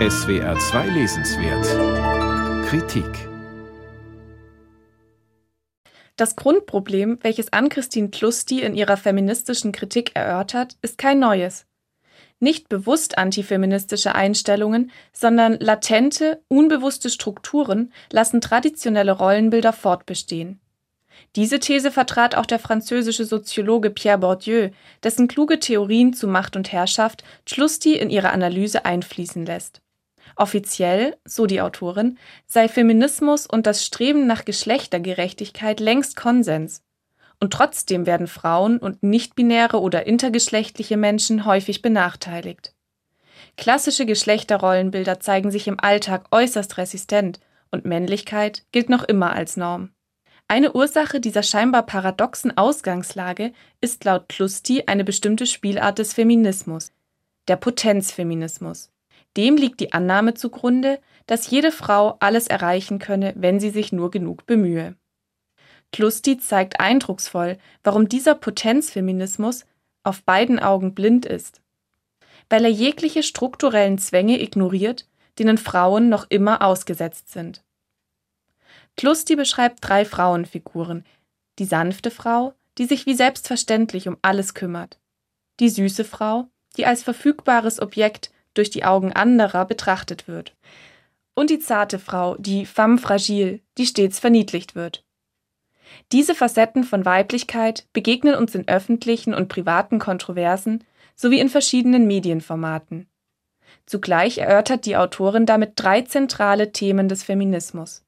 SWR 0.00 0.58
2 0.58 0.88
Lesenswert 0.88 2.66
Kritik 2.66 3.06
Das 6.16 6.34
Grundproblem, 6.34 7.18
welches 7.22 7.52
Ann-Christine 7.52 8.08
Klusti 8.08 8.60
in 8.62 8.74
ihrer 8.74 8.96
feministischen 8.96 9.70
Kritik 9.70 10.10
erörtert, 10.14 10.76
ist 10.82 10.98
kein 10.98 11.20
neues. 11.20 11.66
Nicht 12.40 12.68
bewusst 12.68 13.18
antifeministische 13.18 14.16
Einstellungen, 14.16 14.90
sondern 15.12 15.60
latente, 15.60 16.42
unbewusste 16.48 17.08
Strukturen 17.08 17.92
lassen 18.10 18.40
traditionelle 18.40 19.12
Rollenbilder 19.12 19.72
fortbestehen. 19.72 20.60
Diese 21.36 21.60
These 21.60 21.92
vertrat 21.92 22.34
auch 22.34 22.46
der 22.46 22.58
französische 22.58 23.24
Soziologe 23.24 23.90
Pierre 23.90 24.18
Bourdieu, 24.18 24.70
dessen 25.04 25.28
kluge 25.28 25.60
Theorien 25.60 26.12
zu 26.12 26.26
Macht 26.26 26.56
und 26.56 26.72
Herrschaft 26.72 27.22
Schlusti 27.46 27.94
in 27.96 28.10
ihre 28.10 28.30
Analyse 28.30 28.84
einfließen 28.84 29.46
lässt. 29.46 29.83
Offiziell, 30.36 31.16
so 31.24 31.46
die 31.46 31.60
Autorin, 31.60 32.18
sei 32.46 32.68
Feminismus 32.68 33.46
und 33.46 33.66
das 33.66 33.84
Streben 33.84 34.26
nach 34.26 34.44
Geschlechtergerechtigkeit 34.44 35.80
längst 35.80 36.16
Konsens. 36.16 36.82
Und 37.40 37.52
trotzdem 37.52 38.06
werden 38.06 38.26
Frauen 38.26 38.78
und 38.78 39.02
nichtbinäre 39.02 39.80
oder 39.80 40.06
intergeschlechtliche 40.06 40.96
Menschen 40.96 41.44
häufig 41.44 41.82
benachteiligt. 41.82 42.74
Klassische 43.56 44.06
Geschlechterrollenbilder 44.06 45.20
zeigen 45.20 45.50
sich 45.50 45.68
im 45.68 45.78
Alltag 45.78 46.26
äußerst 46.30 46.78
resistent 46.78 47.40
und 47.70 47.84
Männlichkeit 47.84 48.64
gilt 48.72 48.88
noch 48.88 49.02
immer 49.04 49.32
als 49.32 49.56
Norm. 49.56 49.90
Eine 50.46 50.72
Ursache 50.74 51.20
dieser 51.20 51.42
scheinbar 51.42 51.84
paradoxen 51.86 52.56
Ausgangslage 52.56 53.52
ist 53.80 54.04
laut 54.04 54.28
Klusti 54.28 54.84
eine 54.86 55.04
bestimmte 55.04 55.46
Spielart 55.46 55.98
des 55.98 56.12
Feminismus, 56.12 56.92
der 57.48 57.56
Potenzfeminismus. 57.56 58.90
Dem 59.36 59.56
liegt 59.56 59.80
die 59.80 59.92
Annahme 59.92 60.34
zugrunde, 60.34 61.00
dass 61.26 61.50
jede 61.50 61.72
Frau 61.72 62.16
alles 62.20 62.46
erreichen 62.46 62.98
könne, 62.98 63.32
wenn 63.36 63.58
sie 63.58 63.70
sich 63.70 63.92
nur 63.92 64.10
genug 64.10 64.46
bemühe. 64.46 64.96
Klusti 65.92 66.38
zeigt 66.38 66.80
eindrucksvoll, 66.80 67.58
warum 67.82 68.08
dieser 68.08 68.34
Potenzfeminismus 68.34 69.64
auf 70.02 70.22
beiden 70.22 70.58
Augen 70.58 70.94
blind 70.94 71.24
ist. 71.26 71.62
Weil 72.48 72.64
er 72.64 72.70
jegliche 72.70 73.22
strukturellen 73.22 73.98
Zwänge 73.98 74.40
ignoriert, 74.40 75.08
denen 75.38 75.58
Frauen 75.58 76.08
noch 76.08 76.26
immer 76.28 76.62
ausgesetzt 76.62 77.30
sind. 77.32 77.64
Klusti 78.96 79.34
beschreibt 79.34 79.78
drei 79.80 80.04
Frauenfiguren. 80.04 81.04
Die 81.58 81.64
sanfte 81.64 82.10
Frau, 82.10 82.54
die 82.78 82.86
sich 82.86 83.06
wie 83.06 83.14
selbstverständlich 83.14 84.08
um 84.08 84.16
alles 84.22 84.54
kümmert. 84.54 84.98
Die 85.60 85.68
süße 85.68 86.04
Frau, 86.04 86.48
die 86.76 86.86
als 86.86 87.02
verfügbares 87.02 87.80
Objekt 87.80 88.30
durch 88.54 88.70
die 88.70 88.84
Augen 88.84 89.12
anderer 89.12 89.64
betrachtet 89.64 90.28
wird. 90.28 90.54
Und 91.34 91.50
die 91.50 91.58
zarte 91.58 91.98
Frau, 91.98 92.36
die 92.36 92.64
femme 92.64 92.98
fragile, 92.98 93.60
die 93.76 93.86
stets 93.86 94.18
verniedlicht 94.18 94.74
wird. 94.74 95.04
Diese 96.12 96.34
Facetten 96.34 96.84
von 96.84 97.04
Weiblichkeit 97.04 97.86
begegnen 97.92 98.34
uns 98.34 98.54
in 98.54 98.68
öffentlichen 98.68 99.34
und 99.34 99.48
privaten 99.48 99.98
Kontroversen 99.98 100.84
sowie 101.14 101.40
in 101.40 101.48
verschiedenen 101.48 102.06
Medienformaten. 102.06 103.08
Zugleich 103.86 104.38
erörtert 104.38 104.86
die 104.86 104.96
Autorin 104.96 105.46
damit 105.46 105.72
drei 105.76 106.02
zentrale 106.02 106.72
Themen 106.72 107.08
des 107.08 107.22
Feminismus. 107.22 108.04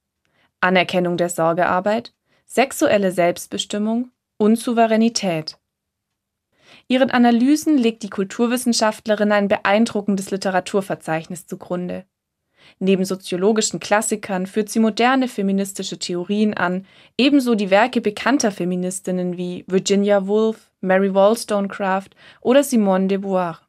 Anerkennung 0.61 1.17
der 1.17 1.29
Sorgearbeit, 1.29 2.15
sexuelle 2.47 3.13
Selbstbestimmung 3.13 4.11
und 4.39 4.57
Souveränität. 4.57 5.59
Ihren 6.89 7.11
Analysen 7.11 7.79
legt 7.79 8.03
die 8.03 8.11
Kulturwissenschaftlerin 8.11 9.33
ein 9.33 9.49
beeindruckendes 9.49 10.31
Literaturverzeichnis 10.31 11.47
zugrunde. 11.47 12.05
Neben 12.79 13.05
soziologischen 13.05 13.81
Klassikern 13.81 14.47
führt 14.47 14.69
sie 14.69 14.81
moderne 14.81 15.29
feministische 15.29 15.99
Theorien 15.99 16.55
an, 16.55 16.87
ebenso 17.17 17.55
die 17.55 17.71
Werke 17.71 18.01
bekannter 18.01 18.51
Feministinnen 18.51 19.37
wie 19.37 19.65
Virginia 19.67 20.27
Woolf, 20.27 20.71
Mary 20.81 21.15
Wollstonecraft 21.15 22.11
oder 22.41 22.63
Simone 22.63 23.07
de 23.07 23.19
Beauvoir. 23.19 23.61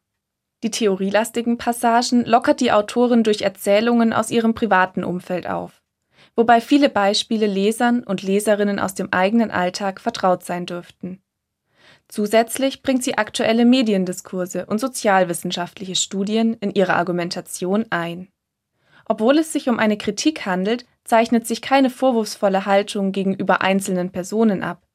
Die 0.63 0.71
theorielastigen 0.71 1.57
Passagen 1.57 2.25
lockert 2.25 2.61
die 2.61 2.71
Autorin 2.71 3.23
durch 3.23 3.41
Erzählungen 3.41 4.11
aus 4.11 4.31
ihrem 4.31 4.55
privaten 4.55 5.03
Umfeld 5.03 5.47
auf, 5.47 5.83
wobei 6.35 6.61
viele 6.61 6.89
Beispiele 6.89 7.45
Lesern 7.45 8.03
und 8.03 8.23
Leserinnen 8.23 8.79
aus 8.79 8.95
dem 8.95 9.13
eigenen 9.13 9.51
Alltag 9.51 10.01
vertraut 10.01 10.43
sein 10.43 10.65
dürften. 10.65 11.21
Zusätzlich 12.09 12.83
bringt 12.83 13.03
sie 13.03 13.17
aktuelle 13.17 13.65
Mediendiskurse 13.65 14.65
und 14.65 14.79
sozialwissenschaftliche 14.79 15.95
Studien 15.95 16.53
in 16.55 16.71
ihre 16.71 16.95
Argumentation 16.95 17.85
ein. 17.89 18.29
Obwohl 19.05 19.37
es 19.37 19.53
sich 19.53 19.69
um 19.69 19.79
eine 19.79 19.97
Kritik 19.97 20.45
handelt, 20.45 20.85
zeichnet 21.03 21.47
sich 21.47 21.61
keine 21.61 21.89
vorwurfsvolle 21.89 22.65
Haltung 22.65 23.11
gegenüber 23.11 23.61
einzelnen 23.61 24.11
Personen 24.11 24.63
ab. 24.63 24.85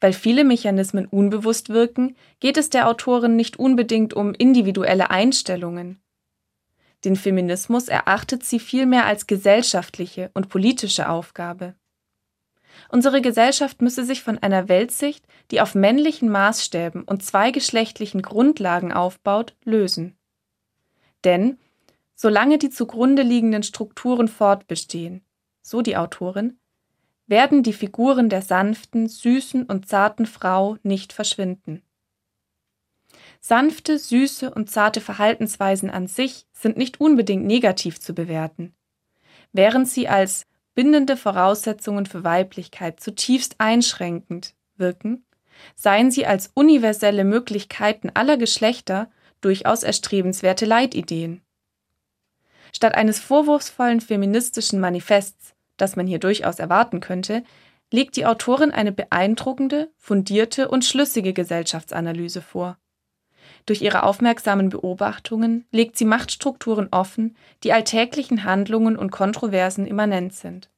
Weil 0.00 0.12
viele 0.12 0.44
Mechanismen 0.44 1.06
unbewusst 1.06 1.68
wirken, 1.68 2.16
geht 2.40 2.56
es 2.56 2.70
der 2.70 2.88
Autorin 2.88 3.36
nicht 3.36 3.58
unbedingt 3.58 4.14
um 4.14 4.34
individuelle 4.34 5.10
Einstellungen. 5.10 6.00
Den 7.04 7.16
Feminismus 7.16 7.88
erachtet 7.88 8.44
sie 8.44 8.58
vielmehr 8.58 9.04
als 9.04 9.26
gesellschaftliche 9.26 10.30
und 10.32 10.48
politische 10.48 11.08
Aufgabe. 11.08 11.74
Unsere 12.88 13.20
Gesellschaft 13.20 13.82
müsse 13.82 14.04
sich 14.04 14.22
von 14.22 14.38
einer 14.38 14.68
Weltsicht, 14.68 15.26
die 15.50 15.60
auf 15.60 15.74
männlichen 15.74 16.30
Maßstäben 16.30 17.02
und 17.02 17.24
zweigeschlechtlichen 17.24 18.22
Grundlagen 18.22 18.92
aufbaut, 18.92 19.54
lösen. 19.64 20.16
Denn 21.24 21.58
solange 22.14 22.58
die 22.58 22.70
zugrunde 22.70 23.22
liegenden 23.22 23.62
Strukturen 23.62 24.28
fortbestehen, 24.28 25.24
so 25.62 25.82
die 25.82 25.96
Autorin, 25.96 26.58
werden 27.26 27.62
die 27.62 27.72
Figuren 27.72 28.28
der 28.28 28.42
sanften, 28.42 29.08
süßen 29.08 29.64
und 29.64 29.88
zarten 29.88 30.26
Frau 30.26 30.76
nicht 30.82 31.12
verschwinden. 31.12 31.82
Sanfte, 33.40 33.98
süße 33.98 34.50
und 34.50 34.70
zarte 34.70 35.00
Verhaltensweisen 35.00 35.90
an 35.90 36.06
sich 36.06 36.46
sind 36.52 36.76
nicht 36.76 37.00
unbedingt 37.00 37.44
negativ 37.44 38.00
zu 38.00 38.14
bewerten. 38.14 38.74
Während 39.52 39.88
sie 39.88 40.08
als 40.08 40.46
bindende 40.74 41.16
Voraussetzungen 41.16 42.06
für 42.06 42.24
Weiblichkeit 42.24 43.00
zutiefst 43.00 43.56
einschränkend 43.58 44.54
wirken, 44.76 45.24
seien 45.76 46.10
sie 46.10 46.26
als 46.26 46.50
universelle 46.54 47.24
Möglichkeiten 47.24 48.10
aller 48.14 48.36
Geschlechter 48.36 49.10
durchaus 49.40 49.82
erstrebenswerte 49.82 50.66
Leitideen. 50.66 51.42
Statt 52.72 52.94
eines 52.94 53.20
vorwurfsvollen 53.20 54.00
feministischen 54.00 54.80
Manifests, 54.80 55.54
das 55.76 55.96
man 55.96 56.06
hier 56.06 56.18
durchaus 56.18 56.58
erwarten 56.58 57.00
könnte, 57.00 57.44
legt 57.92 58.16
die 58.16 58.26
Autorin 58.26 58.72
eine 58.72 58.90
beeindruckende, 58.90 59.92
fundierte 59.96 60.68
und 60.68 60.84
schlüssige 60.84 61.32
Gesellschaftsanalyse 61.32 62.42
vor. 62.42 62.78
Durch 63.66 63.80
ihre 63.82 64.02
aufmerksamen 64.02 64.68
Beobachtungen 64.68 65.64
legt 65.70 65.96
sie 65.96 66.04
Machtstrukturen 66.04 66.88
offen, 66.90 67.36
die 67.62 67.72
alltäglichen 67.72 68.44
Handlungen 68.44 68.96
und 68.96 69.10
Kontroversen 69.10 69.86
immanent 69.86 70.34
sind. 70.34 70.70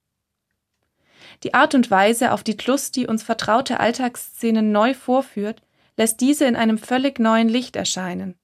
Die 1.42 1.54
Art 1.54 1.74
und 1.74 1.90
Weise, 1.90 2.32
auf 2.32 2.42
die 2.42 2.56
Tlusti 2.56 3.06
uns 3.06 3.22
vertraute 3.22 3.80
Alltagsszenen 3.80 4.72
neu 4.72 4.94
vorführt, 4.94 5.62
lässt 5.96 6.20
diese 6.20 6.44
in 6.44 6.56
einem 6.56 6.78
völlig 6.78 7.18
neuen 7.18 7.48
Licht 7.48 7.76
erscheinen. 7.76 8.38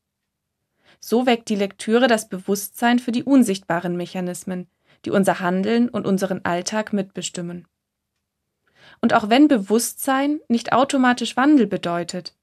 So 1.00 1.26
weckt 1.26 1.48
die 1.48 1.56
Lektüre 1.56 2.06
das 2.06 2.28
Bewusstsein 2.28 2.98
für 2.98 3.12
die 3.12 3.24
unsichtbaren 3.24 3.96
Mechanismen, 3.96 4.68
die 5.04 5.10
unser 5.10 5.40
Handeln 5.40 5.88
und 5.88 6.06
unseren 6.06 6.44
Alltag 6.44 6.92
mitbestimmen. 6.92 7.66
Und 9.00 9.14
auch 9.14 9.28
wenn 9.28 9.48
Bewusstsein 9.48 10.40
nicht 10.48 10.72
automatisch 10.72 11.36
Wandel 11.36 11.66
bedeutet, 11.66 12.36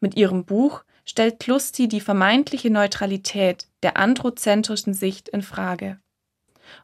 mit 0.00 0.16
ihrem 0.16 0.44
Buch 0.44 0.83
stellt 1.04 1.40
Klusti 1.40 1.88
die 1.88 2.00
vermeintliche 2.00 2.70
Neutralität 2.70 3.68
der 3.82 3.96
androzentrischen 3.96 4.94
Sicht 4.94 5.28
in 5.28 5.42
Frage. 5.42 5.98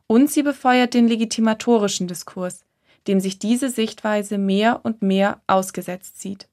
Und 0.06 0.30
sie 0.30 0.42
befeuert 0.42 0.94
den 0.94 1.08
legitimatorischen 1.08 2.06
Diskurs, 2.06 2.64
dem 3.06 3.20
sich 3.20 3.38
diese 3.38 3.70
Sichtweise 3.70 4.38
mehr 4.38 4.80
und 4.82 5.02
mehr 5.02 5.40
ausgesetzt 5.46 6.20
sieht. 6.20 6.48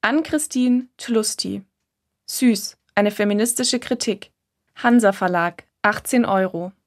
Ann-Christine 0.00 0.86
Tlusti. 0.96 1.62
Süß, 2.26 2.76
eine 2.94 3.10
feministische 3.10 3.78
Kritik. 3.78 4.32
Hansa 4.76 5.12
Verlag, 5.12 5.64
18 5.82 6.24
Euro. 6.24 6.72